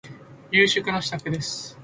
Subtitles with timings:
[0.51, 1.77] 夕食の支度です。